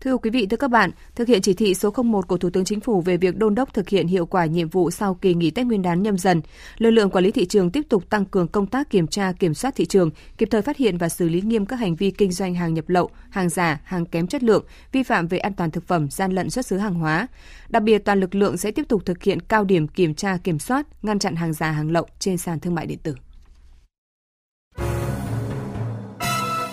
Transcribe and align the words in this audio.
Thưa 0.00 0.16
quý 0.16 0.30
vị, 0.30 0.46
thưa 0.46 0.56
các 0.56 0.70
bạn, 0.70 0.90
thực 1.14 1.28
hiện 1.28 1.42
chỉ 1.42 1.54
thị 1.54 1.74
số 1.74 1.90
01 2.02 2.28
của 2.28 2.38
Thủ 2.38 2.50
tướng 2.50 2.64
Chính 2.64 2.80
phủ 2.80 3.00
về 3.00 3.16
việc 3.16 3.36
đôn 3.36 3.54
đốc 3.54 3.74
thực 3.74 3.88
hiện 3.88 4.06
hiệu 4.06 4.26
quả 4.26 4.46
nhiệm 4.46 4.68
vụ 4.68 4.90
sau 4.90 5.14
kỳ 5.14 5.34
nghỉ 5.34 5.50
Tết 5.50 5.66
Nguyên 5.66 5.82
đán 5.82 6.02
nhâm 6.02 6.18
dần, 6.18 6.42
lực 6.78 6.90
lượng 6.90 7.10
quản 7.10 7.24
lý 7.24 7.30
thị 7.30 7.46
trường 7.46 7.70
tiếp 7.70 7.82
tục 7.88 8.10
tăng 8.10 8.24
cường 8.24 8.48
công 8.48 8.66
tác 8.66 8.90
kiểm 8.90 9.06
tra, 9.06 9.32
kiểm 9.32 9.54
soát 9.54 9.74
thị 9.76 9.86
trường, 9.86 10.10
kịp 10.38 10.48
thời 10.50 10.62
phát 10.62 10.76
hiện 10.76 10.98
và 10.98 11.08
xử 11.08 11.28
lý 11.28 11.40
nghiêm 11.40 11.66
các 11.66 11.76
hành 11.76 11.96
vi 11.96 12.10
kinh 12.10 12.32
doanh 12.32 12.54
hàng 12.54 12.74
nhập 12.74 12.88
lậu, 12.88 13.10
hàng 13.30 13.48
giả, 13.48 13.80
hàng 13.84 14.06
kém 14.06 14.26
chất 14.26 14.42
lượng, 14.42 14.64
vi 14.92 15.02
phạm 15.02 15.26
về 15.26 15.38
an 15.38 15.52
toàn 15.52 15.70
thực 15.70 15.86
phẩm, 15.86 16.10
gian 16.10 16.32
lận 16.32 16.50
xuất 16.50 16.66
xứ 16.66 16.76
hàng 16.78 16.94
hóa. 16.94 17.26
Đặc 17.68 17.82
biệt, 17.82 17.98
toàn 17.98 18.20
lực 18.20 18.34
lượng 18.34 18.56
sẽ 18.56 18.70
tiếp 18.70 18.88
tục 18.88 19.02
thực 19.06 19.22
hiện 19.22 19.40
cao 19.40 19.64
điểm 19.64 19.88
kiểm 19.88 20.14
tra, 20.14 20.36
kiểm 20.44 20.58
soát, 20.58 20.86
ngăn 21.02 21.18
chặn 21.18 21.36
hàng 21.36 21.52
giả, 21.52 21.70
hàng 21.70 21.90
lậu 21.90 22.06
trên 22.18 22.38
sàn 22.38 22.60
thương 22.60 22.74
mại 22.74 22.86
điện 22.86 22.98
tử. 23.02 23.14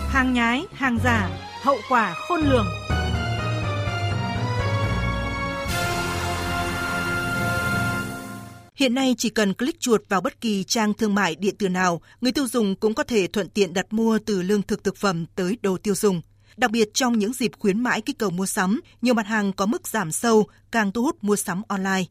Hàng 0.08 0.32
nhái, 0.32 0.64
hàng 0.72 0.98
giả, 1.04 1.30
hậu 1.62 1.76
quả 1.88 2.14
khôn 2.28 2.40
lường. 2.40 2.66
Hiện 8.76 8.94
nay 8.94 9.14
chỉ 9.18 9.30
cần 9.30 9.54
click 9.54 9.80
chuột 9.80 10.02
vào 10.08 10.20
bất 10.20 10.40
kỳ 10.40 10.64
trang 10.64 10.94
thương 10.94 11.14
mại 11.14 11.34
điện 11.34 11.56
tử 11.56 11.68
nào, 11.68 12.00
người 12.20 12.32
tiêu 12.32 12.46
dùng 12.48 12.76
cũng 12.76 12.94
có 12.94 13.02
thể 13.02 13.26
thuận 13.26 13.48
tiện 13.48 13.74
đặt 13.74 13.92
mua 13.92 14.18
từ 14.26 14.42
lương 14.42 14.62
thực 14.62 14.84
thực 14.84 14.96
phẩm 14.96 15.26
tới 15.34 15.58
đồ 15.62 15.76
tiêu 15.82 15.94
dùng. 15.94 16.22
Đặc 16.56 16.70
biệt 16.70 16.94
trong 16.94 17.18
những 17.18 17.32
dịp 17.32 17.50
khuyến 17.58 17.80
mãi 17.80 18.00
kích 18.00 18.18
cầu 18.18 18.30
mua 18.30 18.46
sắm, 18.46 18.80
nhiều 19.02 19.14
mặt 19.14 19.26
hàng 19.26 19.52
có 19.52 19.66
mức 19.66 19.88
giảm 19.88 20.12
sâu 20.12 20.46
càng 20.72 20.92
thu 20.92 21.02
hút 21.02 21.24
mua 21.24 21.36
sắm 21.36 21.62
online. 21.68 22.04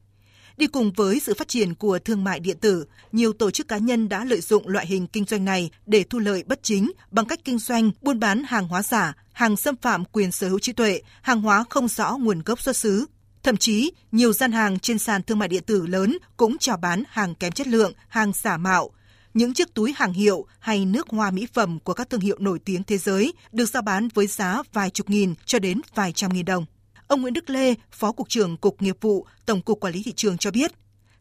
Đi 0.57 0.67
cùng 0.67 0.91
với 0.91 1.19
sự 1.19 1.33
phát 1.33 1.47
triển 1.47 1.75
của 1.75 1.99
thương 1.99 2.23
mại 2.23 2.39
điện 2.39 2.57
tử, 2.61 2.85
nhiều 3.11 3.33
tổ 3.33 3.51
chức 3.51 3.67
cá 3.67 3.77
nhân 3.77 4.09
đã 4.09 4.25
lợi 4.25 4.41
dụng 4.41 4.67
loại 4.67 4.87
hình 4.87 5.07
kinh 5.07 5.25
doanh 5.25 5.45
này 5.45 5.69
để 5.85 6.03
thu 6.09 6.19
lợi 6.19 6.43
bất 6.47 6.63
chính 6.63 6.91
bằng 7.11 7.25
cách 7.25 7.39
kinh 7.45 7.59
doanh 7.59 7.91
buôn 8.01 8.19
bán 8.19 8.43
hàng 8.43 8.67
hóa 8.67 8.83
giả, 8.83 9.13
hàng 9.33 9.57
xâm 9.57 9.75
phạm 9.75 10.05
quyền 10.05 10.31
sở 10.31 10.49
hữu 10.49 10.59
trí 10.59 10.73
tuệ, 10.73 11.01
hàng 11.21 11.41
hóa 11.41 11.63
không 11.69 11.87
rõ 11.87 12.17
nguồn 12.17 12.41
gốc 12.45 12.61
xuất 12.61 12.77
xứ, 12.77 13.05
Thậm 13.45 13.57
chí, 13.57 13.91
nhiều 14.11 14.33
gian 14.33 14.51
hàng 14.51 14.79
trên 14.79 14.99
sàn 14.99 15.23
thương 15.23 15.39
mại 15.39 15.47
điện 15.47 15.63
tử 15.63 15.87
lớn 15.87 16.17
cũng 16.37 16.57
chào 16.59 16.77
bán 16.77 17.03
hàng 17.07 17.35
kém 17.35 17.51
chất 17.51 17.67
lượng, 17.67 17.93
hàng 18.07 18.31
giả 18.35 18.57
mạo. 18.57 18.89
Những 19.33 19.53
chiếc 19.53 19.73
túi 19.73 19.93
hàng 19.95 20.13
hiệu 20.13 20.45
hay 20.59 20.85
nước 20.85 21.07
hoa 21.09 21.31
mỹ 21.31 21.47
phẩm 21.53 21.79
của 21.79 21.93
các 21.93 22.09
thương 22.09 22.19
hiệu 22.19 22.37
nổi 22.39 22.59
tiếng 22.65 22.83
thế 22.83 22.97
giới 22.97 23.33
được 23.51 23.65
giao 23.65 23.81
bán 23.81 24.07
với 24.13 24.27
giá 24.27 24.63
vài 24.73 24.89
chục 24.89 25.09
nghìn 25.09 25.33
cho 25.45 25.59
đến 25.59 25.81
vài 25.95 26.11
trăm 26.11 26.33
nghìn 26.33 26.45
đồng. 26.45 26.65
Ông 27.07 27.21
Nguyễn 27.21 27.33
Đức 27.33 27.49
Lê, 27.49 27.73
Phó 27.91 28.11
Cục 28.11 28.29
trưởng 28.29 28.57
Cục 28.57 28.81
Nghiệp 28.81 28.97
vụ, 29.01 29.25
Tổng 29.45 29.61
cục 29.61 29.79
Quản 29.79 29.93
lý 29.93 30.03
Thị 30.03 30.13
trường 30.15 30.37
cho 30.37 30.51
biết, 30.51 30.71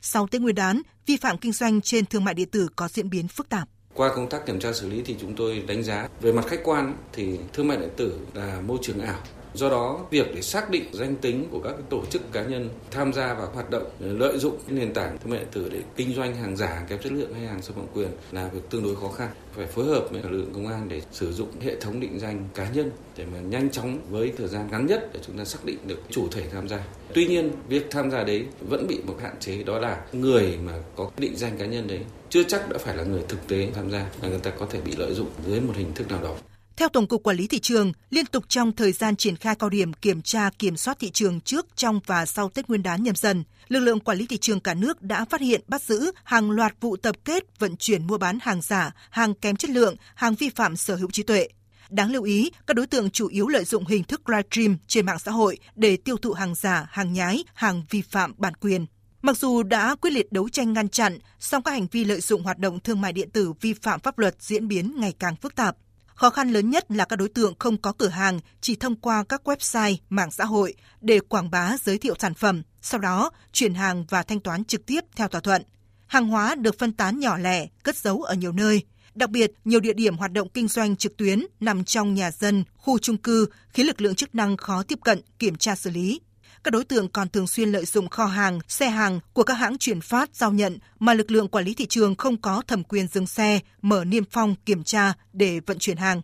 sau 0.01 0.27
Tết 0.27 0.41
Nguyên 0.41 0.55
đán, 0.55 0.83
vi 1.07 1.17
phạm 1.17 1.39
kinh 1.39 1.53
doanh 1.53 1.81
trên 1.81 2.07
thương 2.07 2.25
mại 2.25 2.35
điện 2.35 2.49
tử 2.51 2.69
có 2.77 2.89
diễn 2.89 3.11
biến 3.11 3.29
phức 3.29 3.49
tạp. 3.49 3.69
Qua 3.95 4.15
công 4.17 4.29
tác 4.29 4.47
kiểm 4.47 4.61
tra 4.61 4.73
xử 4.73 4.89
lý 4.89 5.03
thì 5.07 5.17
chúng 5.21 5.37
tôi 5.37 5.65
đánh 5.67 5.83
giá 5.83 6.09
về 6.21 6.33
mặt 6.33 6.47
khách 6.47 6.61
quan 6.65 6.97
thì 7.13 7.39
thương 7.53 7.69
mại 7.69 7.79
điện 7.79 7.91
tử 7.97 8.19
là 8.35 8.61
môi 8.61 8.79
trường 8.83 9.01
ảo 9.01 9.21
Do 9.55 9.71
đó, 9.71 10.07
việc 10.11 10.35
để 10.35 10.43
xác 10.43 10.71
định 10.71 10.85
danh 10.93 11.17
tính 11.17 11.49
của 11.51 11.61
các 11.65 11.75
tổ 11.91 12.05
chức 12.11 12.33
cá 12.33 12.45
nhân 12.45 12.69
tham 12.91 13.13
gia 13.13 13.35
vào 13.35 13.51
hoạt 13.55 13.71
động 13.71 13.87
lợi 14.01 14.39
dụng 14.39 14.59
nền 14.69 14.95
tảng 14.95 15.19
thương 15.19 15.31
mại 15.31 15.41
điện 15.41 15.49
tử 15.53 15.69
để 15.73 15.81
kinh 15.97 16.15
doanh 16.15 16.35
hàng 16.35 16.57
giả, 16.57 16.67
hàng 16.67 16.87
kém 16.89 16.99
chất 16.99 17.13
lượng 17.13 17.35
hay 17.35 17.47
hàng 17.47 17.63
xâm 17.63 17.77
phạm 17.77 17.87
quyền 17.95 18.09
là 18.33 18.49
việc 18.49 18.61
tương 18.71 18.83
đối 18.83 18.97
khó 18.97 19.09
khăn. 19.09 19.29
Phải 19.57 19.67
phối 19.67 19.85
hợp 19.85 20.07
với 20.11 20.23
lực 20.23 20.31
lượng 20.31 20.51
công 20.55 20.67
an 20.67 20.89
để 20.89 21.03
sử 21.13 21.33
dụng 21.33 21.49
hệ 21.61 21.81
thống 21.81 22.01
định 22.01 22.19
danh 22.19 22.49
cá 22.55 22.71
nhân 22.71 22.91
để 23.17 23.25
mà 23.33 23.41
nhanh 23.41 23.71
chóng 23.71 23.99
với 24.11 24.33
thời 24.37 24.49
gian 24.49 24.69
ngắn 24.71 24.87
nhất 24.87 25.11
để 25.13 25.21
chúng 25.27 25.39
ta 25.39 25.45
xác 25.45 25.65
định 25.65 25.79
được 25.87 25.99
chủ 26.11 26.29
thể 26.29 26.43
tham 26.53 26.69
gia. 26.69 26.85
Tuy 27.15 27.27
nhiên, 27.27 27.51
việc 27.69 27.87
tham 27.91 28.11
gia 28.11 28.25
đấy 28.25 28.47
vẫn 28.61 28.87
bị 28.87 29.01
một 29.07 29.17
hạn 29.23 29.35
chế 29.41 29.63
đó 29.63 29.79
là 29.79 30.01
người 30.13 30.59
mà 30.65 30.73
có 30.97 31.11
định 31.19 31.37
danh 31.37 31.59
cá 31.59 31.67
nhân 31.67 31.87
đấy 31.87 32.01
chưa 32.29 32.43
chắc 32.43 32.69
đã 32.69 32.79
phải 32.79 32.97
là 32.97 33.05
người 33.05 33.23
thực 33.29 33.49
tế 33.49 33.69
tham 33.75 33.91
gia 33.91 34.07
và 34.21 34.29
người 34.29 34.41
ta 34.41 34.51
có 34.51 34.67
thể 34.71 34.81
bị 34.81 34.93
lợi 34.97 35.15
dụng 35.15 35.29
dưới 35.47 35.61
một 35.61 35.73
hình 35.77 35.93
thức 35.95 36.11
nào 36.11 36.23
đó. 36.23 36.37
Theo 36.77 36.89
Tổng 36.89 37.07
cục 37.07 37.23
Quản 37.23 37.37
lý 37.37 37.47
thị 37.47 37.59
trường, 37.59 37.93
liên 38.11 38.27
tục 38.27 38.45
trong 38.49 38.73
thời 38.73 38.93
gian 38.93 39.17
triển 39.17 39.37
khai 39.37 39.55
cao 39.55 39.71
điểm 39.71 39.93
kiểm 39.93 40.23
tra 40.23 40.51
kiểm 40.59 40.77
soát 40.77 40.99
thị 41.01 41.11
trường 41.11 41.41
trước, 41.41 41.67
trong 41.77 42.01
và 42.07 42.27
sau 42.27 42.49
Tết 42.49 42.69
Nguyên 42.69 42.83
đán 42.83 43.03
nhâm 43.03 43.15
dần, 43.15 43.45
lực 43.69 43.81
lượng 43.81 44.01
quản 44.01 44.19
lý 44.19 44.27
thị 44.27 44.37
trường 44.37 44.61
cả 44.61 44.75
nước 44.75 45.03
đã 45.03 45.25
phát 45.25 45.41
hiện 45.41 45.61
bắt 45.69 45.83
giữ 45.83 46.11
hàng 46.25 46.51
loạt 46.51 46.75
vụ 46.81 46.97
tập 46.97 47.17
kết 47.25 47.59
vận 47.59 47.77
chuyển 47.77 48.07
mua 48.07 48.19
bán 48.19 48.39
hàng 48.43 48.61
giả, 48.63 48.93
hàng 49.11 49.35
kém 49.35 49.57
chất 49.57 49.71
lượng, 49.71 49.97
hàng 50.15 50.35
vi 50.35 50.51
phạm 50.51 50.77
sở 50.77 50.97
hữu 50.97 51.11
trí 51.11 51.23
tuệ. 51.23 51.49
Đáng 51.91 52.13
lưu 52.13 52.23
ý, 52.23 52.51
các 52.67 52.75
đối 52.75 52.87
tượng 52.87 53.11
chủ 53.11 53.29
yếu 53.29 53.49
lợi 53.49 53.65
dụng 53.65 53.87
hình 53.87 54.05
thức 54.05 54.29
livestream 54.29 54.77
trên 54.87 55.07
mạng 55.07 55.19
xã 55.19 55.31
hội 55.31 55.59
để 55.75 55.97
tiêu 55.97 56.17
thụ 56.17 56.33
hàng 56.33 56.55
giả, 56.55 56.87
hàng 56.91 57.13
nhái, 57.13 57.45
hàng 57.55 57.83
vi 57.91 58.03
phạm 58.03 58.35
bản 58.37 58.55
quyền. 58.55 58.87
Mặc 59.23 59.39
dù 59.39 59.63
đã 59.63 59.95
quyết 59.95 60.11
liệt 60.11 60.33
đấu 60.33 60.49
tranh 60.49 60.73
ngăn 60.73 60.89
chặn, 60.89 61.19
song 61.41 61.63
các 61.63 61.71
hành 61.71 61.87
vi 61.91 62.05
lợi 62.05 62.21
dụng 62.21 62.43
hoạt 62.43 62.59
động 62.59 62.81
thương 62.81 63.01
mại 63.01 63.13
điện 63.13 63.31
tử 63.31 63.53
vi 63.61 63.75
phạm 63.75 64.01
pháp 64.01 64.19
luật 64.19 64.37
diễn 64.41 64.69
biến 64.69 64.95
ngày 64.97 65.15
càng 65.19 65.37
phức 65.37 65.55
tạp. 65.55 65.77
Khó 66.15 66.31
khăn 66.31 66.51
lớn 66.51 66.71
nhất 66.71 66.91
là 66.91 67.05
các 67.05 67.17
đối 67.17 67.29
tượng 67.29 67.55
không 67.59 67.77
có 67.77 67.93
cửa 67.93 68.09
hàng, 68.09 68.41
chỉ 68.61 68.77
thông 68.77 68.97
qua 68.97 69.25
các 69.29 69.49
website, 69.49 69.97
mạng 70.09 70.31
xã 70.31 70.45
hội 70.45 70.75
để 71.01 71.21
quảng 71.21 71.51
bá 71.51 71.77
giới 71.85 71.99
thiệu 71.99 72.15
sản 72.19 72.35
phẩm, 72.35 72.63
sau 72.83 73.01
đó 73.01 73.31
chuyển 73.53 73.75
hàng 73.75 74.05
và 74.09 74.23
thanh 74.23 74.41
toán 74.41 74.65
trực 74.65 74.87
tiếp 74.87 75.01
theo 75.17 75.29
thỏa 75.29 75.41
thuận. 75.41 75.63
Hàng 76.07 76.29
hóa 76.29 76.55
được 76.55 76.79
phân 76.79 76.93
tán 76.93 77.21
nhỏ 77.21 77.39
lẻ, 77.39 77.67
cất 77.83 77.97
giấu 77.97 78.23
ở 78.23 78.35
nhiều 78.35 78.53
nơi. 78.53 78.83
Đặc 79.15 79.31
biệt, 79.31 79.53
nhiều 79.65 79.81
địa 79.81 79.93
điểm 79.93 80.17
hoạt 80.17 80.33
động 80.33 80.49
kinh 80.49 80.69
doanh 80.69 80.97
trực 80.97 81.17
tuyến 81.17 81.47
nằm 81.61 81.85
trong 81.85 82.15
nhà 82.15 82.31
dân, 82.31 82.65
khu 82.77 82.99
chung 82.99 83.17
cư 83.17 83.47
khiến 83.69 83.87
lực 83.87 84.01
lượng 84.01 84.15
chức 84.15 84.35
năng 84.35 84.57
khó 84.57 84.83
tiếp 84.83 84.99
cận, 85.05 85.21
kiểm 85.39 85.57
tra 85.57 85.77
xử 85.77 85.91
lý. 85.91 86.21
Các 86.65 86.71
đối 86.71 86.85
tượng 86.85 87.09
còn 87.09 87.29
thường 87.29 87.47
xuyên 87.47 87.73
lợi 87.73 87.85
dụng 87.85 88.09
kho 88.09 88.27
hàng, 88.27 88.61
xe 88.69 88.89
hàng 88.89 89.21
của 89.33 89.43
các 89.43 89.55
hãng 89.55 89.79
chuyển 89.79 90.01
phát 90.01 90.31
giao 90.35 90.53
nhận 90.53 90.79
mà 90.99 91.15
lực 91.15 91.31
lượng 91.31 91.49
quản 91.49 91.65
lý 91.65 91.75
thị 91.75 91.87
trường 91.87 92.15
không 92.15 92.37
có 92.37 92.63
thẩm 92.67 92.85
quyền 92.85 93.07
dừng 93.09 93.27
xe, 93.27 93.61
mở 93.83 94.05
niêm 94.05 94.25
phong 94.31 94.55
kiểm 94.67 94.85
tra 94.85 95.13
để 95.33 95.61
vận 95.67 95.79
chuyển 95.79 95.97
hàng. 95.97 96.23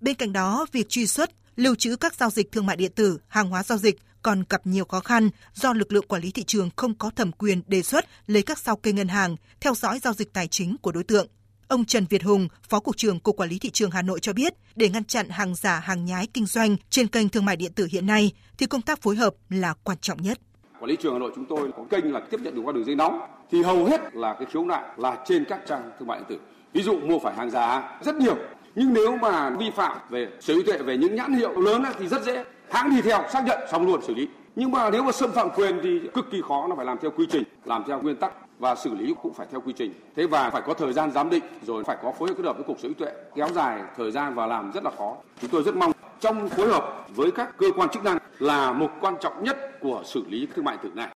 Bên 0.00 0.14
cạnh 0.14 0.32
đó, 0.32 0.66
việc 0.72 0.88
truy 0.88 1.06
xuất, 1.06 1.30
lưu 1.56 1.74
trữ 1.74 1.96
các 1.96 2.14
giao 2.14 2.30
dịch 2.30 2.52
thương 2.52 2.66
mại 2.66 2.76
điện 2.76 2.92
tử, 2.94 3.18
hàng 3.28 3.50
hóa 3.50 3.62
giao 3.62 3.78
dịch 3.78 3.98
còn 4.22 4.44
gặp 4.48 4.66
nhiều 4.66 4.84
khó 4.84 5.00
khăn 5.00 5.30
do 5.54 5.72
lực 5.72 5.92
lượng 5.92 6.06
quản 6.08 6.22
lý 6.22 6.30
thị 6.30 6.44
trường 6.44 6.70
không 6.76 6.94
có 6.94 7.10
thẩm 7.16 7.32
quyền 7.32 7.62
đề 7.66 7.82
xuất 7.82 8.06
lấy 8.26 8.42
các 8.42 8.58
sao 8.58 8.76
kê 8.76 8.92
ngân 8.92 9.08
hàng, 9.08 9.36
theo 9.60 9.74
dõi 9.74 9.98
giao 9.98 10.12
dịch 10.12 10.32
tài 10.32 10.48
chính 10.48 10.76
của 10.82 10.92
đối 10.92 11.04
tượng. 11.04 11.26
Ông 11.68 11.84
Trần 11.84 12.04
Việt 12.10 12.22
Hùng, 12.22 12.48
Phó 12.68 12.80
Cục 12.80 12.96
trưởng 12.96 13.20
Cục 13.20 13.36
Quản 13.36 13.48
lý 13.48 13.58
Thị 13.58 13.70
trường 13.70 13.90
Hà 13.90 14.02
Nội 14.02 14.20
cho 14.20 14.32
biết, 14.32 14.54
để 14.76 14.88
ngăn 14.88 15.04
chặn 15.04 15.28
hàng 15.28 15.54
giả, 15.54 15.78
hàng 15.78 16.04
nhái 16.04 16.26
kinh 16.34 16.46
doanh 16.46 16.76
trên 16.90 17.08
kênh 17.08 17.28
thương 17.28 17.44
mại 17.44 17.56
điện 17.56 17.72
tử 17.72 17.88
hiện 17.92 18.06
nay, 18.06 18.32
thì 18.58 18.66
công 18.66 18.82
tác 18.82 19.02
phối 19.02 19.16
hợp 19.16 19.34
là 19.50 19.74
quan 19.84 19.98
trọng 20.00 20.22
nhất. 20.22 20.38
Quản 20.80 20.90
lý 20.90 20.96
trường 20.96 21.12
Hà 21.12 21.18
Nội 21.18 21.32
chúng 21.34 21.44
tôi 21.48 21.70
có 21.76 21.84
kênh 21.90 22.12
là 22.12 22.20
tiếp 22.30 22.40
nhận 22.40 22.54
được 22.54 22.62
qua 22.64 22.72
đường 22.72 22.84
dây 22.84 22.96
nóng, 22.96 23.20
thì 23.50 23.62
hầu 23.62 23.84
hết 23.84 24.00
là 24.14 24.34
cái 24.34 24.46
khiếu 24.52 24.64
nại 24.64 24.82
là 24.96 25.24
trên 25.28 25.44
các 25.48 25.60
trang 25.68 25.90
thương 25.98 26.08
mại 26.08 26.18
điện 26.18 26.26
tử. 26.28 26.38
Ví 26.72 26.82
dụ 26.82 27.00
mua 27.00 27.18
phải 27.18 27.34
hàng 27.34 27.50
giả 27.50 27.98
rất 28.04 28.14
nhiều, 28.14 28.36
nhưng 28.74 28.94
nếu 28.94 29.16
mà 29.16 29.50
vi 29.50 29.70
phạm 29.76 29.98
về 30.10 30.28
sở 30.40 30.54
hữu 30.54 30.62
tuệ 30.66 30.78
về 30.78 30.96
những 30.96 31.14
nhãn 31.14 31.34
hiệu 31.34 31.60
lớn 31.60 31.82
thì 31.98 32.08
rất 32.08 32.24
dễ 32.24 32.44
hãng 32.70 32.90
đi 32.90 33.02
theo 33.02 33.24
xác 33.32 33.44
nhận 33.44 33.58
xong 33.70 33.86
luôn 33.86 34.00
xử 34.06 34.14
lý 34.14 34.28
nhưng 34.56 34.70
mà 34.70 34.90
nếu 34.90 35.02
mà 35.02 35.12
xâm 35.12 35.32
phạm 35.32 35.50
quyền 35.50 35.80
thì 35.82 36.00
cực 36.14 36.30
kỳ 36.30 36.40
khó 36.48 36.66
nó 36.68 36.76
phải 36.76 36.86
làm 36.86 36.98
theo 37.02 37.10
quy 37.10 37.26
trình 37.30 37.42
làm 37.64 37.82
theo 37.86 38.02
nguyên 38.02 38.16
tắc 38.16 38.32
và 38.58 38.74
xử 38.74 38.94
lý 38.94 39.14
cũng 39.22 39.34
phải 39.34 39.46
theo 39.50 39.60
quy 39.60 39.72
trình. 39.76 39.94
Thế 40.16 40.26
và 40.26 40.50
phải 40.50 40.62
có 40.66 40.74
thời 40.74 40.92
gian 40.92 41.12
giám 41.12 41.30
định 41.30 41.44
rồi 41.66 41.84
phải 41.84 41.96
có 42.02 42.12
phối 42.18 42.28
hợp 42.28 42.34
kết 42.36 42.44
hợp 42.44 42.56
với 42.56 42.64
cục 42.64 42.80
sở 42.80 42.88
hữu 42.88 42.94
tuệ 42.94 43.12
kéo 43.34 43.48
dài 43.54 43.82
thời 43.96 44.10
gian 44.10 44.34
và 44.34 44.46
làm 44.46 44.72
rất 44.72 44.84
là 44.84 44.90
khó. 44.98 45.16
Chúng 45.40 45.50
tôi 45.50 45.62
rất 45.62 45.76
mong 45.76 45.92
trong 46.20 46.48
phối 46.48 46.68
hợp 46.68 47.06
với 47.14 47.30
các 47.30 47.58
cơ 47.58 47.66
quan 47.76 47.88
chức 47.88 48.04
năng 48.04 48.18
là 48.38 48.72
một 48.72 48.90
quan 49.00 49.14
trọng 49.20 49.44
nhất 49.44 49.56
của 49.80 50.02
xử 50.06 50.24
lý 50.28 50.46
thương 50.54 50.64
mại 50.64 50.76
tử 50.82 50.90
này. 50.94 51.08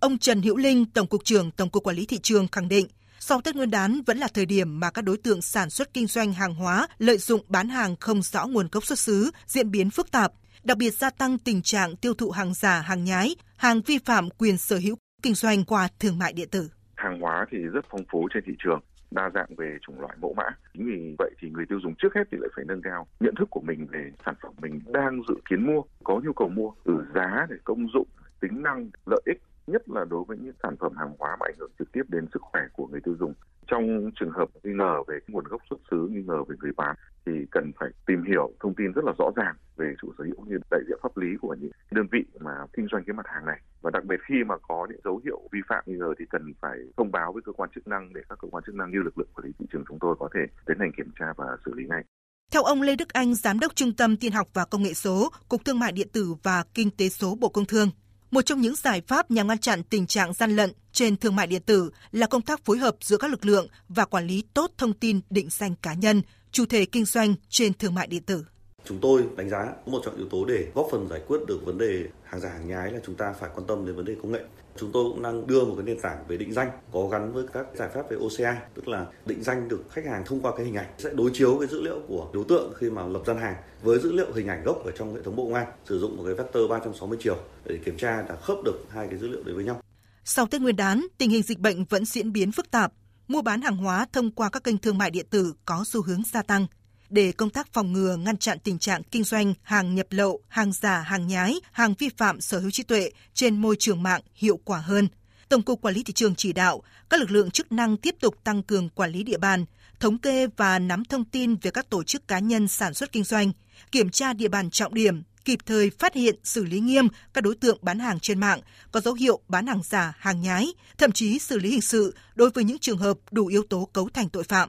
Ông 0.00 0.18
Trần 0.18 0.42
Hữu 0.42 0.56
Linh, 0.56 0.86
Tổng 0.86 1.06
cục 1.06 1.24
trưởng 1.24 1.50
Tổng 1.50 1.70
cục 1.70 1.84
Quản 1.84 1.96
lý 1.96 2.06
thị 2.06 2.18
trường 2.22 2.48
khẳng 2.48 2.68
định, 2.68 2.86
sau 3.20 3.40
Tết 3.40 3.56
Nguyên 3.56 3.70
đán 3.70 4.02
vẫn 4.06 4.18
là 4.18 4.28
thời 4.34 4.46
điểm 4.46 4.80
mà 4.80 4.90
các 4.90 5.02
đối 5.02 5.16
tượng 5.16 5.42
sản 5.42 5.70
xuất 5.70 5.94
kinh 5.94 6.06
doanh 6.06 6.32
hàng 6.32 6.54
hóa 6.54 6.88
lợi 6.98 7.18
dụng 7.18 7.40
bán 7.48 7.68
hàng 7.68 7.96
không 8.00 8.22
rõ 8.22 8.46
nguồn 8.46 8.68
gốc 8.72 8.86
xuất 8.86 8.98
xứ 8.98 9.30
diễn 9.46 9.70
biến 9.70 9.90
phức 9.90 10.10
tạp, 10.10 10.32
đặc 10.64 10.78
biệt 10.78 10.90
gia 10.90 11.10
tăng 11.10 11.38
tình 11.38 11.62
trạng 11.62 11.96
tiêu 11.96 12.14
thụ 12.14 12.30
hàng 12.30 12.54
giả, 12.54 12.80
hàng 12.80 13.04
nhái, 13.04 13.36
hàng 13.56 13.82
vi 13.82 13.98
phạm 13.98 14.30
quyền 14.30 14.58
sở 14.58 14.76
hữu 14.76 14.96
kinh 15.22 15.34
doanh 15.34 15.64
qua 15.64 15.88
thương 15.98 16.18
mại 16.18 16.32
điện 16.32 16.48
tử 16.50 16.68
hàng 17.08 17.20
hóa 17.20 17.46
thì 17.50 17.58
rất 17.58 17.84
phong 17.90 18.04
phú 18.10 18.28
trên 18.34 18.42
thị 18.46 18.52
trường 18.58 18.80
đa 19.10 19.30
dạng 19.34 19.54
về 19.56 19.76
chủng 19.82 20.00
loại 20.00 20.16
mẫu 20.20 20.34
mã. 20.34 20.48
Chính 20.74 20.86
vì 20.86 21.14
vậy 21.18 21.30
thì 21.38 21.50
người 21.50 21.66
tiêu 21.68 21.80
dùng 21.82 21.94
trước 21.98 22.14
hết 22.14 22.22
thì 22.30 22.38
lại 22.40 22.50
phải 22.56 22.64
nâng 22.68 22.82
cao 22.82 23.06
nhận 23.20 23.34
thức 23.34 23.48
của 23.50 23.60
mình 23.60 23.86
về 23.90 24.10
sản 24.24 24.34
phẩm 24.42 24.52
mình 24.62 24.80
đang 24.86 25.20
dự 25.28 25.34
kiến 25.50 25.66
mua, 25.66 25.82
có 26.04 26.20
nhu 26.24 26.32
cầu 26.32 26.48
mua, 26.48 26.70
từ 26.84 27.04
giá 27.14 27.46
để 27.50 27.56
công 27.64 27.86
dụng, 27.94 28.06
tính 28.40 28.62
năng, 28.62 28.90
lợi 29.06 29.20
ích 29.24 29.42
nhất 29.70 29.88
là 29.88 30.04
đối 30.04 30.24
với 30.28 30.38
những 30.38 30.54
sản 30.62 30.76
phẩm 30.80 30.92
hàng 30.96 31.14
hóa 31.18 31.36
mà 31.40 31.46
ảnh 31.46 31.58
hưởng 31.58 31.70
trực 31.78 31.92
tiếp 31.92 32.02
đến 32.08 32.26
sức 32.32 32.42
khỏe 32.42 32.62
của 32.72 32.86
người 32.86 33.00
tiêu 33.04 33.16
dùng. 33.20 33.34
Trong 33.66 34.10
trường 34.20 34.30
hợp 34.30 34.48
nghi 34.62 34.72
ngờ 34.72 35.02
về 35.08 35.18
nguồn 35.28 35.44
gốc 35.44 35.62
xuất 35.70 35.80
xứ, 35.90 36.08
nghi 36.10 36.22
ngờ 36.26 36.44
về 36.48 36.56
người 36.60 36.72
bán 36.76 36.96
thì 37.26 37.32
cần 37.50 37.72
phải 37.80 37.88
tìm 38.06 38.24
hiểu 38.24 38.52
thông 38.60 38.74
tin 38.74 38.92
rất 38.92 39.04
là 39.04 39.12
rõ 39.18 39.30
ràng 39.36 39.54
về 39.76 39.94
chủ 40.02 40.12
sở 40.18 40.24
hữu 40.24 40.46
như 40.46 40.56
đại 40.70 40.80
diện 40.88 40.98
pháp 41.02 41.16
lý 41.16 41.28
của 41.40 41.56
những 41.60 41.70
đơn 41.90 42.06
vị 42.12 42.24
mà 42.40 42.50
kinh 42.72 42.86
doanh 42.92 43.04
cái 43.06 43.14
mặt 43.14 43.26
hàng 43.26 43.46
này 43.46 43.60
và 43.82 43.90
đặc 43.90 44.04
biệt 44.04 44.20
khi 44.28 44.34
mà 44.48 44.54
có 44.68 44.86
những 44.90 45.00
dấu 45.04 45.20
hiệu 45.24 45.40
vi 45.52 45.58
phạm 45.68 45.84
nghi 45.86 45.96
ngờ 45.96 46.14
thì 46.18 46.24
cần 46.30 46.52
phải 46.60 46.78
thông 46.96 47.12
báo 47.12 47.32
với 47.32 47.42
cơ 47.42 47.52
quan 47.52 47.70
chức 47.74 47.88
năng 47.88 48.12
để 48.12 48.20
các 48.28 48.38
cơ 48.42 48.48
quan 48.50 48.64
chức 48.66 48.74
năng 48.74 48.90
như 48.90 48.98
lực 49.04 49.18
lượng 49.18 49.28
quản 49.34 49.46
lý 49.46 49.52
thị 49.58 49.66
trường 49.72 49.84
chúng 49.88 49.98
tôi 50.00 50.14
có 50.18 50.28
thể 50.34 50.40
tiến 50.66 50.76
hành 50.80 50.92
kiểm 50.96 51.10
tra 51.20 51.26
và 51.36 51.46
xử 51.64 51.74
lý 51.74 51.84
ngay. 51.88 52.04
Theo 52.52 52.62
ông 52.62 52.82
Lê 52.82 52.96
Đức 52.96 53.12
Anh, 53.12 53.34
Giám 53.34 53.60
đốc 53.60 53.76
Trung 53.76 53.92
tâm 53.96 54.16
Tiên 54.16 54.32
học 54.32 54.48
và 54.54 54.64
Công 54.64 54.82
nghệ 54.82 54.94
số, 54.94 55.30
Cục 55.48 55.64
Thương 55.64 55.78
mại 55.78 55.92
Điện 55.92 56.08
tử 56.12 56.34
và 56.42 56.64
Kinh 56.74 56.90
tế 56.90 57.08
số 57.08 57.36
Bộ 57.40 57.48
Công 57.48 57.64
Thương, 57.64 57.88
một 58.30 58.42
trong 58.46 58.60
những 58.60 58.74
giải 58.74 59.02
pháp 59.06 59.30
nhằm 59.30 59.48
ngăn 59.48 59.58
chặn 59.58 59.82
tình 59.82 60.06
trạng 60.06 60.32
gian 60.32 60.56
lận 60.56 60.72
trên 60.92 61.16
thương 61.16 61.36
mại 61.36 61.46
điện 61.46 61.62
tử 61.62 61.90
là 62.12 62.26
công 62.26 62.42
tác 62.42 62.64
phối 62.64 62.78
hợp 62.78 62.96
giữa 63.00 63.16
các 63.16 63.30
lực 63.30 63.46
lượng 63.46 63.66
và 63.88 64.04
quản 64.04 64.26
lý 64.26 64.44
tốt 64.54 64.70
thông 64.78 64.92
tin 64.92 65.20
định 65.30 65.48
danh 65.50 65.74
cá 65.82 65.94
nhân, 65.94 66.22
chủ 66.52 66.64
thể 66.66 66.84
kinh 66.84 67.04
doanh 67.04 67.34
trên 67.48 67.74
thương 67.74 67.94
mại 67.94 68.06
điện 68.06 68.22
tử. 68.22 68.44
Chúng 68.84 68.98
tôi 69.00 69.24
đánh 69.36 69.48
giá 69.48 69.66
một 69.86 70.02
trong 70.04 70.16
yếu 70.16 70.28
tố 70.28 70.44
để 70.44 70.66
góp 70.74 70.88
phần 70.90 71.08
giải 71.08 71.20
quyết 71.26 71.38
được 71.46 71.60
vấn 71.64 71.78
đề 71.78 72.04
hàng 72.24 72.40
giả 72.40 72.48
hàng 72.48 72.68
nhái 72.68 72.92
là 72.92 72.98
chúng 73.06 73.14
ta 73.14 73.34
phải 73.40 73.50
quan 73.54 73.66
tâm 73.66 73.86
đến 73.86 73.96
vấn 73.96 74.04
đề 74.04 74.14
công 74.22 74.32
nghệ. 74.32 74.40
Chúng 74.80 74.92
tôi 74.92 75.04
cũng 75.04 75.22
đang 75.22 75.46
đưa 75.46 75.64
một 75.64 75.74
cái 75.76 75.84
nền 75.86 76.00
tảng 76.00 76.24
về 76.28 76.36
định 76.36 76.52
danh 76.52 76.70
có 76.92 77.08
gắn 77.08 77.32
với 77.32 77.44
các 77.52 77.66
giải 77.74 77.88
pháp 77.94 78.10
về 78.10 78.16
OCA, 78.16 78.62
tức 78.74 78.88
là 78.88 79.06
định 79.26 79.42
danh 79.42 79.68
được 79.68 79.84
khách 79.90 80.06
hàng 80.06 80.22
thông 80.26 80.40
qua 80.40 80.52
cái 80.56 80.66
hình 80.66 80.74
ảnh. 80.74 80.86
Sẽ 80.98 81.10
đối 81.14 81.30
chiếu 81.34 81.56
cái 81.58 81.68
dữ 81.68 81.82
liệu 81.82 82.00
của 82.08 82.30
đối 82.32 82.44
tượng 82.48 82.72
khi 82.76 82.90
mà 82.90 83.06
lập 83.06 83.22
gian 83.26 83.38
hàng 83.38 83.56
với 83.82 83.98
dữ 83.98 84.12
liệu 84.12 84.32
hình 84.34 84.46
ảnh 84.46 84.64
gốc 84.64 84.84
ở 84.84 84.90
trong 84.98 85.14
hệ 85.14 85.22
thống 85.22 85.36
bộ 85.36 85.44
công 85.44 85.54
an, 85.54 85.66
sử 85.84 85.98
dụng 85.98 86.16
một 86.16 86.22
cái 86.26 86.34
vector 86.34 86.70
360 86.70 87.18
chiều 87.22 87.36
để 87.64 87.78
kiểm 87.84 87.96
tra 87.96 88.22
đã 88.22 88.36
khớp 88.36 88.58
được 88.64 88.84
hai 88.90 89.06
cái 89.08 89.18
dữ 89.18 89.28
liệu 89.28 89.42
đấy 89.42 89.54
với 89.54 89.64
nhau. 89.64 89.80
Sau 90.24 90.46
Tết 90.46 90.60
Nguyên 90.60 90.76
đán, 90.76 91.06
tình 91.18 91.30
hình 91.30 91.42
dịch 91.42 91.58
bệnh 91.58 91.84
vẫn 91.84 92.04
diễn 92.04 92.32
biến 92.32 92.52
phức 92.52 92.70
tạp, 92.70 92.92
mua 93.28 93.42
bán 93.42 93.60
hàng 93.60 93.76
hóa 93.76 94.06
thông 94.12 94.30
qua 94.30 94.50
các 94.50 94.64
kênh 94.64 94.78
thương 94.78 94.98
mại 94.98 95.10
điện 95.10 95.26
tử 95.30 95.52
có 95.64 95.84
xu 95.86 96.02
hướng 96.02 96.22
gia 96.32 96.42
tăng 96.42 96.66
để 97.10 97.32
công 97.32 97.50
tác 97.50 97.72
phòng 97.72 97.92
ngừa 97.92 98.16
ngăn 98.16 98.36
chặn 98.36 98.58
tình 98.58 98.78
trạng 98.78 99.02
kinh 99.02 99.24
doanh 99.24 99.54
hàng 99.62 99.94
nhập 99.94 100.06
lậu, 100.10 100.40
hàng 100.48 100.72
giả, 100.72 101.00
hàng 101.00 101.26
nhái, 101.26 101.54
hàng 101.72 101.94
vi 101.98 102.08
phạm 102.16 102.40
sở 102.40 102.58
hữu 102.58 102.70
trí 102.70 102.82
tuệ 102.82 103.10
trên 103.34 103.56
môi 103.56 103.76
trường 103.78 104.02
mạng 104.02 104.20
hiệu 104.34 104.60
quả 104.64 104.78
hơn. 104.78 105.08
Tổng 105.48 105.62
cục 105.62 105.80
Quản 105.82 105.94
lý 105.94 106.02
thị 106.02 106.12
trường 106.12 106.34
chỉ 106.34 106.52
đạo 106.52 106.82
các 107.10 107.20
lực 107.20 107.30
lượng 107.30 107.50
chức 107.50 107.72
năng 107.72 107.96
tiếp 107.96 108.14
tục 108.20 108.34
tăng 108.44 108.62
cường 108.62 108.88
quản 108.88 109.10
lý 109.10 109.22
địa 109.22 109.38
bàn, 109.38 109.64
thống 110.00 110.18
kê 110.18 110.46
và 110.56 110.78
nắm 110.78 111.04
thông 111.04 111.24
tin 111.24 111.56
về 111.56 111.70
các 111.70 111.90
tổ 111.90 112.02
chức 112.02 112.28
cá 112.28 112.38
nhân 112.38 112.68
sản 112.68 112.94
xuất 112.94 113.12
kinh 113.12 113.24
doanh, 113.24 113.52
kiểm 113.92 114.10
tra 114.10 114.32
địa 114.32 114.48
bàn 114.48 114.70
trọng 114.70 114.94
điểm, 114.94 115.22
kịp 115.44 115.58
thời 115.66 115.90
phát 115.90 116.14
hiện 116.14 116.36
xử 116.44 116.64
lý 116.64 116.80
nghiêm 116.80 117.08
các 117.34 117.44
đối 117.44 117.54
tượng 117.54 117.78
bán 117.82 117.98
hàng 117.98 118.20
trên 118.20 118.40
mạng 118.40 118.60
có 118.92 119.00
dấu 119.00 119.14
hiệu 119.14 119.40
bán 119.48 119.66
hàng 119.66 119.82
giả, 119.84 120.12
hàng 120.18 120.40
nhái, 120.40 120.66
thậm 120.98 121.12
chí 121.12 121.38
xử 121.38 121.58
lý 121.58 121.70
hình 121.70 121.80
sự 121.80 122.16
đối 122.34 122.50
với 122.50 122.64
những 122.64 122.78
trường 122.78 122.98
hợp 122.98 123.18
đủ 123.30 123.46
yếu 123.46 123.62
tố 123.62 123.88
cấu 123.92 124.08
thành 124.08 124.28
tội 124.28 124.44
phạm. 124.44 124.68